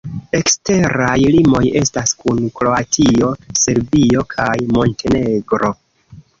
Eksteraj 0.37 1.17
limoj 1.35 1.61
estas 1.81 2.15
kun 2.23 2.41
Kroatio, 2.57 3.31
Serbio 3.63 4.27
kaj 4.35 4.51
Montenegro. 4.75 5.75